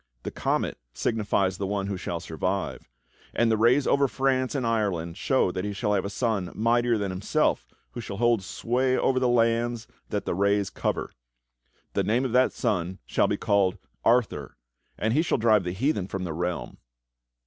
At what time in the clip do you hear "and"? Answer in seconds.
3.35-3.51, 4.55-4.65, 14.97-15.13